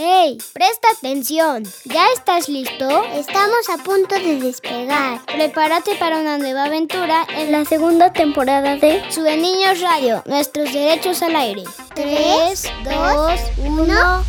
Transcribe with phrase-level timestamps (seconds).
[0.00, 0.38] ¡Hey!
[0.52, 1.64] Presta atención.
[1.84, 3.02] ¿Ya estás listo?
[3.14, 5.26] Estamos a punto de despegar.
[5.26, 11.20] Prepárate para una nueva aventura en la segunda temporada de Sube Niños Radio, nuestros derechos
[11.22, 11.64] al aire.
[11.96, 14.24] 3, 2, 1.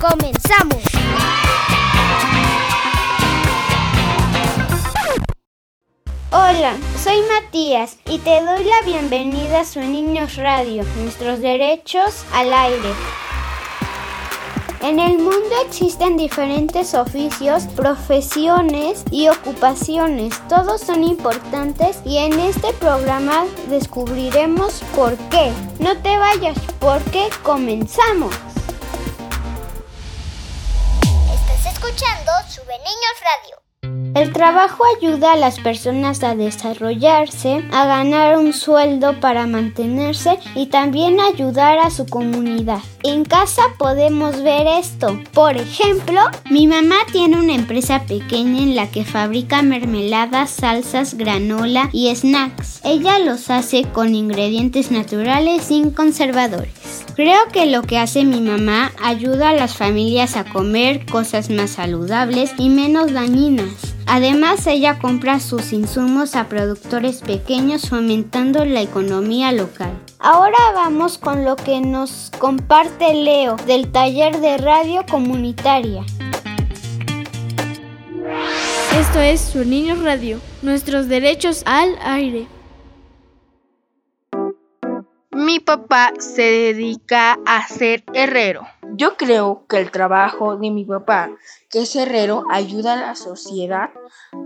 [0.00, 0.82] ¡Comenzamos!
[6.30, 12.54] Hola, soy Matías y te doy la bienvenida a Su Niños Radio, nuestros derechos al
[12.54, 13.23] aire.
[14.84, 20.34] En el mundo existen diferentes oficios, profesiones y ocupaciones.
[20.46, 25.50] Todos son importantes y en este programa descubriremos por qué.
[25.78, 28.34] No te vayas porque comenzamos.
[31.32, 34.03] Estás escuchando Sube Niños Radio.
[34.14, 40.66] El trabajo ayuda a las personas a desarrollarse, a ganar un sueldo para mantenerse y
[40.66, 42.78] también ayudar a su comunidad.
[43.02, 45.18] En casa podemos ver esto.
[45.32, 51.90] Por ejemplo, mi mamá tiene una empresa pequeña en la que fabrica mermeladas, salsas, granola
[51.92, 52.82] y snacks.
[52.84, 57.04] Ella los hace con ingredientes naturales sin conservadores.
[57.16, 61.70] Creo que lo que hace mi mamá ayuda a las familias a comer cosas más
[61.70, 63.94] saludables y menos dañinas.
[64.06, 69.92] Además, ella compra sus insumos a productores pequeños fomentando la economía local.
[70.18, 76.04] Ahora vamos con lo que nos comparte Leo del taller de radio comunitaria.
[78.98, 82.46] Esto es Su Niño Radio, nuestros derechos al aire.
[85.44, 88.66] Mi papá se dedica a ser herrero.
[88.96, 91.32] Yo creo que el trabajo de mi papá,
[91.68, 93.90] que es herrero, ayuda a la sociedad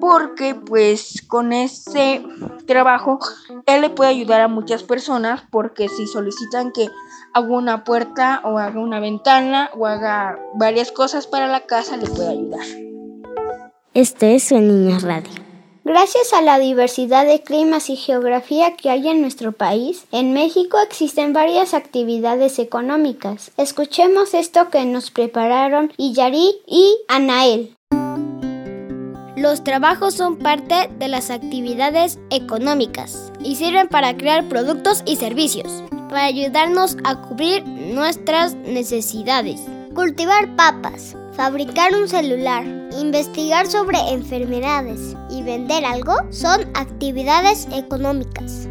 [0.00, 2.24] porque pues con ese
[2.66, 3.20] trabajo
[3.66, 6.88] él le puede ayudar a muchas personas porque si solicitan que
[7.32, 12.08] haga una puerta o haga una ventana o haga varias cosas para la casa le
[12.08, 12.66] puede ayudar.
[13.94, 15.47] Este es Su Niño Radio.
[15.88, 20.76] Gracias a la diversidad de climas y geografía que hay en nuestro país, en México
[20.80, 23.52] existen varias actividades económicas.
[23.56, 27.74] Escuchemos esto que nos prepararon Iyari y Anael.
[29.34, 35.82] Los trabajos son parte de las actividades económicas y sirven para crear productos y servicios,
[36.10, 39.62] para ayudarnos a cubrir nuestras necesidades.
[39.94, 42.64] Cultivar papas, fabricar un celular,
[42.98, 48.66] investigar sobre enfermedades y vender algo son actividades económicas.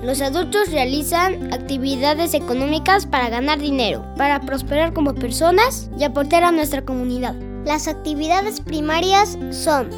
[0.00, 6.52] Los adultos realizan actividades económicas para ganar dinero, para prosperar como personas y aportar a
[6.52, 7.34] nuestra comunidad.
[7.64, 9.90] Las actividades primarias son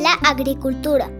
[0.00, 1.10] la agricultura.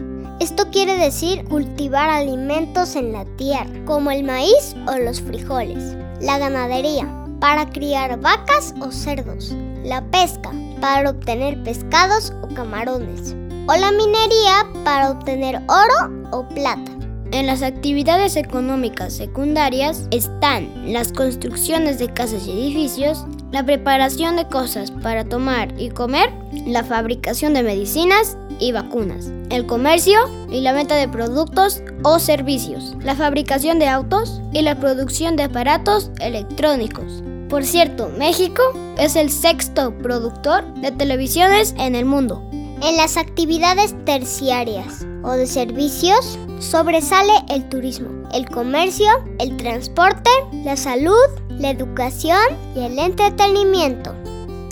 [0.41, 5.94] Esto quiere decir cultivar alimentos en la tierra, como el maíz o los frijoles.
[6.22, 7.06] La ganadería,
[7.38, 13.34] para criar vacas o cerdos, la pesca para obtener pescados o camarones,
[13.66, 16.98] o la minería para obtener oro o plata.
[17.30, 24.48] En las actividades económicas secundarias están las construcciones de casas y edificios, la preparación de
[24.48, 26.32] cosas para tomar y comer,
[26.66, 30.18] la fabricación de medicinas y vacunas, el comercio
[30.50, 35.44] y la venta de productos o servicios, la fabricación de autos y la producción de
[35.44, 37.22] aparatos electrónicos.
[37.48, 38.62] Por cierto, México
[38.98, 42.42] es el sexto productor de televisiones en el mundo.
[42.53, 49.08] En las actividades terciarias o de servicios sobresale el turismo, el comercio,
[49.41, 51.14] el transporte, la salud,
[51.48, 52.38] la educación
[52.76, 54.14] y el entretenimiento.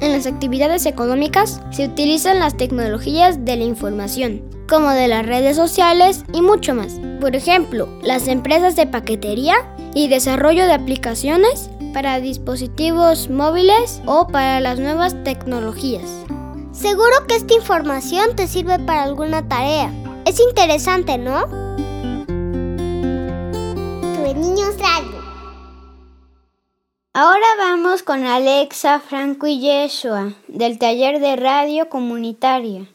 [0.01, 5.57] En las actividades económicas se utilizan las tecnologías de la información, como de las redes
[5.57, 7.01] sociales y mucho más.
[7.21, 9.57] Por ejemplo, las empresas de paquetería
[9.95, 16.05] y desarrollo de aplicaciones para dispositivos móviles o para las nuevas tecnologías.
[16.71, 19.91] Seguro que esta información te sirve para alguna tarea.
[20.27, 21.47] Es interesante, ¿no?
[22.27, 25.25] Tu niños radio.
[27.15, 32.87] Ahora vamos con Alexa, Franco y Yeshua del taller de radio comunitaria.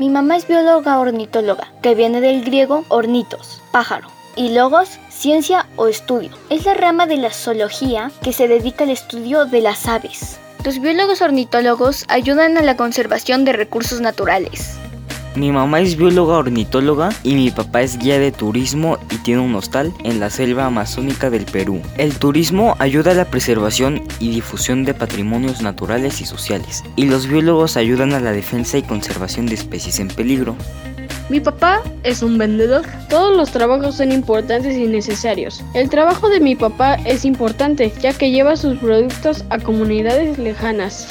[0.00, 5.88] Mi mamá es bióloga ornitóloga, que viene del griego ornitos, pájaro, y logos, ciencia o
[5.88, 6.30] estudio.
[6.50, 10.38] Es la rama de la zoología que se dedica al estudio de las aves.
[10.64, 14.78] Los biólogos ornitólogos ayudan a la conservación de recursos naturales.
[15.36, 19.54] Mi mamá es bióloga ornitóloga y mi papá es guía de turismo y tiene un
[19.56, 21.82] hostal en la selva amazónica del Perú.
[21.98, 27.26] El turismo ayuda a la preservación y difusión de patrimonios naturales y sociales, y los
[27.26, 30.54] biólogos ayudan a la defensa y conservación de especies en peligro.
[31.30, 32.84] Mi papá es un vendedor.
[33.08, 35.62] Todos los trabajos son importantes y necesarios.
[35.74, 41.08] El trabajo de mi papá es importante ya que lleva sus productos a comunidades lejanas.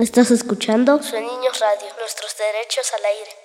[0.00, 1.00] ¿Estás escuchando?
[1.02, 3.41] Soy Niños Radio, nuestros derechos al aire.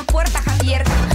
[0.00, 1.09] Las puertas abiertas,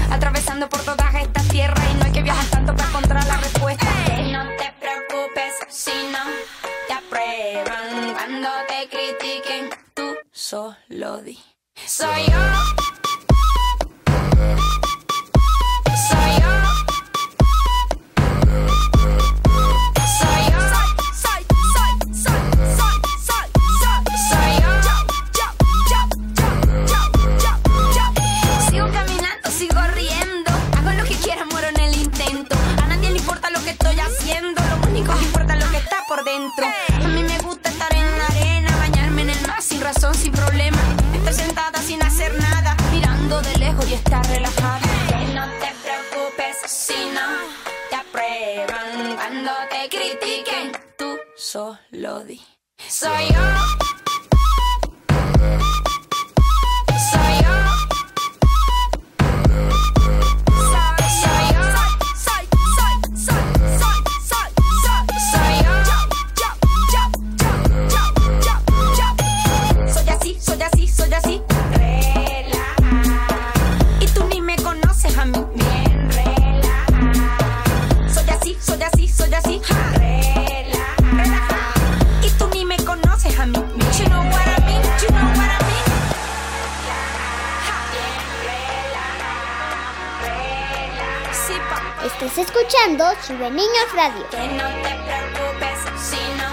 [93.95, 96.49] Que no te preocupes si no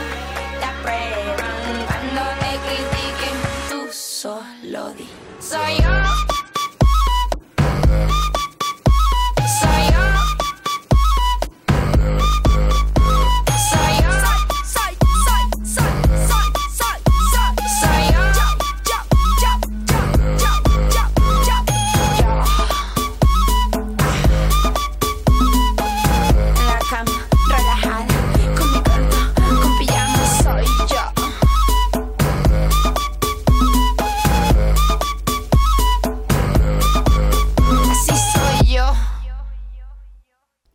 [0.60, 3.36] te aprueban cuando te critiquen,
[3.68, 5.08] tú solo di.
[5.40, 6.31] Soy yo.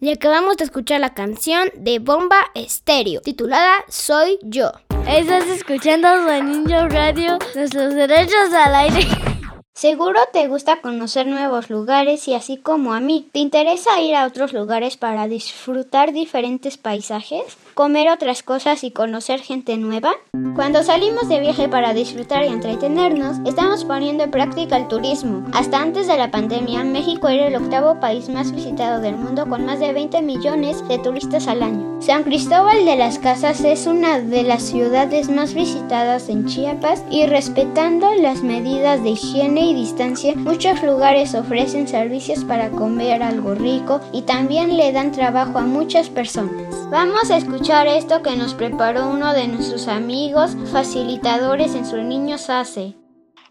[0.07, 4.71] Y acabamos de escuchar la canción de Bomba Estéreo, titulada Soy Yo.
[5.05, 6.07] Estás escuchando
[6.41, 9.05] Ninja Radio, nuestros derechos al aire.
[9.73, 13.29] Seguro te gusta conocer nuevos lugares y así como a mí.
[13.33, 19.39] ¿Te interesa ir a otros lugares para disfrutar diferentes paisajes, comer otras cosas y conocer
[19.39, 20.09] gente nueva?
[20.55, 25.45] Cuando salimos de viaje para disfrutar y entretenernos, estamos poniendo en práctica el turismo.
[25.53, 29.63] Hasta antes de la pandemia, México era el octavo país más visitado del mundo con
[29.63, 32.01] más de 20 millones de turistas al año.
[32.01, 37.27] San Cristóbal de las Casas es una de las ciudades más visitadas en Chiapas y
[37.27, 44.01] respetando las medidas de higiene y distancia, muchos lugares ofrecen servicios para comer algo rico
[44.11, 46.73] y también le dan trabajo a muchas personas.
[46.89, 52.49] Vamos a escuchar esto que nos preparó uno de nuestros amigos facilitadores en Su Niños
[52.49, 52.95] Hace.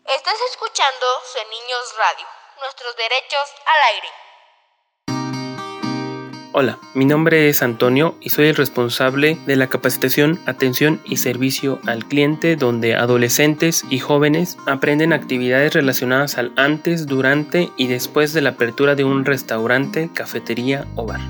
[0.06, 2.26] Estás escuchando Su Niños Radio,
[2.62, 4.08] nuestros derechos al aire.
[6.54, 11.78] Hola, mi nombre es Antonio y soy el responsable de la capacitación, atención y servicio
[11.86, 18.40] al cliente donde adolescentes y jóvenes aprenden actividades relacionadas al antes, durante y después de
[18.40, 21.20] la apertura de un restaurante, cafetería o bar.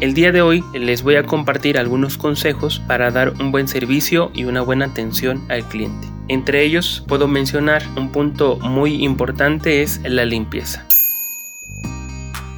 [0.00, 4.30] El día de hoy les voy a compartir algunos consejos para dar un buen servicio
[4.32, 6.06] y una buena atención al cliente.
[6.28, 10.86] Entre ellos puedo mencionar un punto muy importante es la limpieza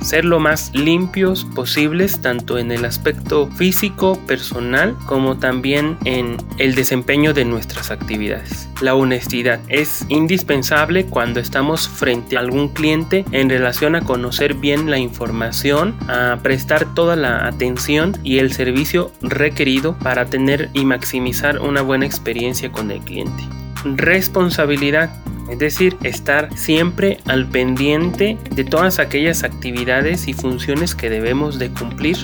[0.00, 6.75] ser lo más limpios posibles tanto en el aspecto físico, personal, como también en el
[6.75, 8.69] desempeño de nuestras actividades.
[8.80, 14.90] La honestidad es indispensable cuando estamos frente a algún cliente en relación a conocer bien
[14.90, 21.61] la información, a prestar toda la atención y el servicio requerido para tener y maximizar
[21.61, 23.42] una buena experiencia con el cliente.
[23.85, 25.11] Responsabilidad
[25.50, 31.71] es decir, estar siempre al pendiente de todas aquellas actividades y funciones que debemos de
[31.71, 32.16] cumplir.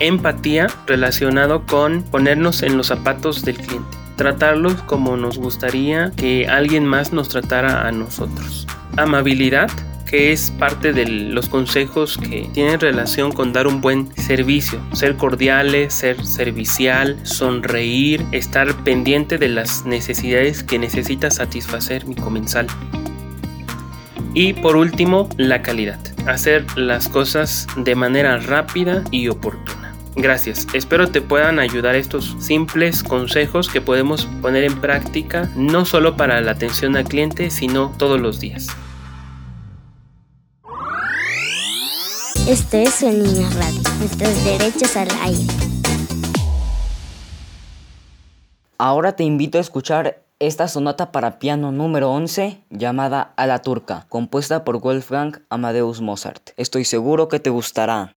[0.00, 6.86] Empatía relacionado con ponernos en los zapatos del cliente tratarlos como nos gustaría que alguien
[6.86, 8.66] más nos tratara a nosotros.
[8.96, 9.70] Amabilidad
[10.12, 15.16] que es parte de los consejos que tienen relación con dar un buen servicio, ser
[15.16, 22.66] cordiales, ser servicial, sonreír, estar pendiente de las necesidades que necesita satisfacer mi comensal.
[24.34, 29.94] Y por último, la calidad, hacer las cosas de manera rápida y oportuna.
[30.14, 36.18] Gracias, espero te puedan ayudar estos simples consejos que podemos poner en práctica no solo
[36.18, 38.68] para la atención al cliente, sino todos los días.
[42.52, 45.46] Este es el Niño Radio, nuestros derechos al aire.
[48.76, 54.04] Ahora te invito a escuchar esta sonata para piano número 11 llamada A la Turca,
[54.10, 56.50] compuesta por Wolfgang Amadeus Mozart.
[56.58, 58.12] Estoy seguro que te gustará.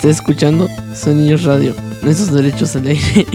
[0.00, 3.26] Está escuchando Sonidos Radio, nuestros derechos al aire.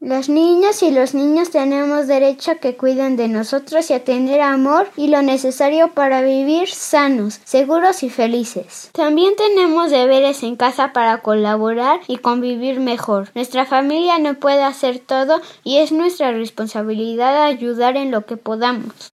[0.00, 4.42] Las niñas y los niños tenemos derecho a que cuiden de nosotros y a tener
[4.42, 8.90] amor y lo necesario para vivir sanos, seguros y felices.
[8.92, 13.30] También tenemos deberes en casa para colaborar y convivir mejor.
[13.34, 19.10] Nuestra familia no puede hacer todo y es nuestra responsabilidad ayudar en lo que podamos.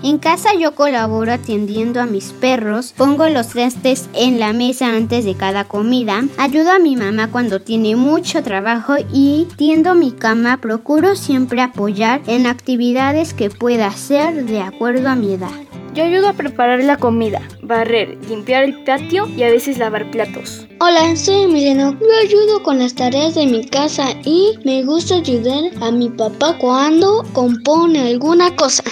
[0.00, 5.24] En casa yo colaboro atendiendo a mis perros, pongo los trastes en la mesa antes
[5.24, 10.60] de cada comida, ayudo a mi mamá cuando tiene mucho trabajo y tiendo mi cama,
[10.60, 15.50] procuro siempre apoyar en actividades que pueda hacer de acuerdo a mi edad.
[15.94, 20.64] Yo ayudo a preparar la comida, barrer, limpiar el patio y a veces lavar platos.
[20.78, 21.98] Hola, soy Emiliano.
[21.98, 26.56] Yo ayudo con las tareas de mi casa y me gusta ayudar a mi papá
[26.56, 28.84] cuando compone alguna cosa.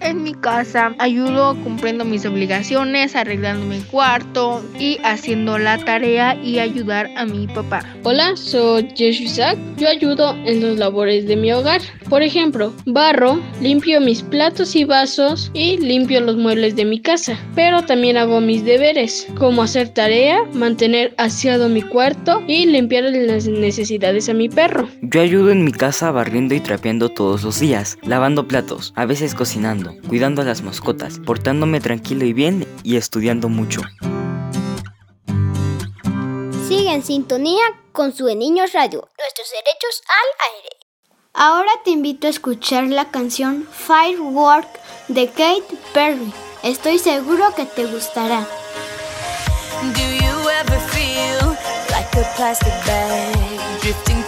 [0.00, 6.58] En mi casa ayudo cumpliendo mis obligaciones, arreglando mi cuarto y haciendo la tarea y
[6.58, 7.82] ayudar a mi papá.
[8.04, 9.58] Hola, soy Jesús Isaac.
[9.76, 11.80] Yo ayudo en los labores de mi hogar.
[12.08, 17.38] Por ejemplo, barro, limpio mis platos y vasos y limpio los muebles de mi casa.
[17.54, 23.46] Pero también hago mis deberes, como hacer tarea, mantener aseado mi cuarto y limpiar las
[23.46, 24.88] necesidades a mi perro.
[25.02, 29.34] Yo ayudo en mi casa barriendo y trapeando todos los días, lavando platos, a veces
[29.34, 33.82] cocinando cuidando a las mascotas, portándome tranquilo y bien y estudiando mucho.
[36.68, 40.68] Sigue en sintonía con su Niños Radio, nuestros derechos al aire.
[41.32, 44.68] Ahora te invito a escuchar la canción Firework
[45.08, 46.32] de Kate Perry.
[46.62, 48.46] Estoy seguro que te gustará.
[49.82, 51.56] Do you ever feel
[51.90, 54.27] like a plastic bag drifting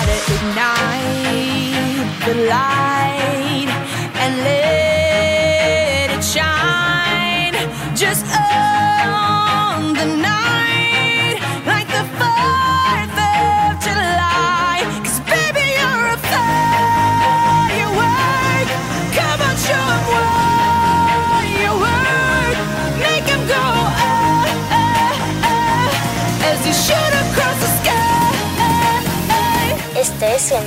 [30.41, 30.57] Este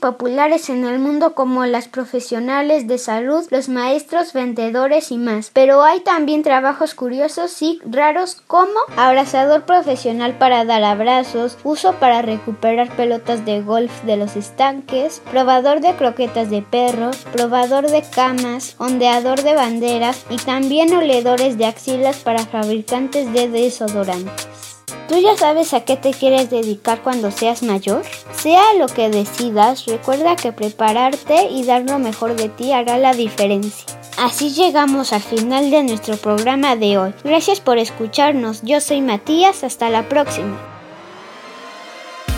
[0.00, 5.82] populares en el mundo como las profesionales de salud, los maestros, vendedores y más, pero
[5.82, 12.90] hay también trabajos curiosos y raros como abrazador profesional para dar abrazos, uso para recuperar
[12.96, 19.42] pelotas de golf de los estanques, probador de croquetas de perros, probador de camas, ondeador
[19.42, 24.73] de banderas y también oledores de axilas para fabricantes de desodorantes.
[25.08, 28.02] ¿Tú ya sabes a qué te quieres dedicar cuando seas mayor?
[28.36, 33.12] Sea lo que decidas, recuerda que prepararte y dar lo mejor de ti hará la
[33.12, 33.86] diferencia.
[34.16, 37.14] Así llegamos al final de nuestro programa de hoy.
[37.24, 38.62] Gracias por escucharnos.
[38.62, 39.64] Yo soy Matías.
[39.64, 40.56] Hasta la próxima.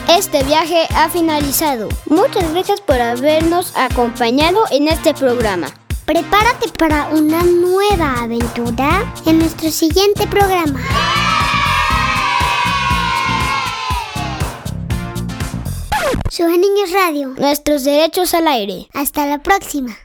[0.09, 1.89] Este viaje ha finalizado.
[2.07, 5.67] Muchas gracias por habernos acompañado en este programa.
[6.07, 10.81] Prepárate para una nueva aventura en nuestro siguiente programa.
[16.37, 18.89] Sue Niños Radio, nuestros derechos al aire.
[18.93, 19.97] Hasta la próxima.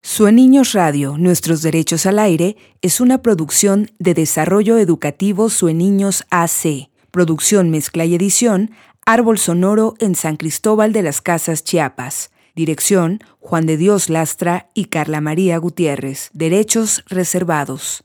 [0.00, 6.24] Sue Niños Radio, Nuestros Derechos al Aire es una producción de Desarrollo Educativo Sue Niños
[6.30, 6.88] AC.
[7.10, 8.70] Producción, mezcla y edición,
[9.06, 12.30] Árbol Sonoro en San Cristóbal de las Casas, Chiapas.
[12.54, 16.30] Dirección, Juan de Dios Lastra y Carla María Gutiérrez.
[16.32, 18.04] Derechos reservados.